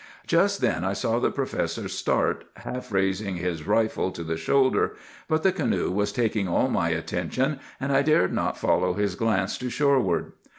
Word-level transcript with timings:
"Just 0.25 0.61
then 0.61 0.83
I 0.83 0.93
saw 0.93 1.19
the 1.19 1.29
professor 1.29 1.87
start, 1.87 2.45
half 2.55 2.91
raising 2.91 3.35
his 3.35 3.67
rifle 3.67 4.09
to 4.13 4.23
the 4.23 4.35
shoulder; 4.35 4.95
but 5.27 5.43
the 5.43 5.51
canoe 5.51 5.91
was 5.91 6.11
taking 6.11 6.47
all 6.47 6.69
my 6.69 6.89
attention, 6.89 7.59
and 7.79 7.91
I 7.91 8.01
dared 8.01 8.33
not 8.33 8.57
follow 8.57 8.93
his 8.95 9.13
glance 9.13 9.59
to 9.59 9.69
shoreward. 9.69 10.31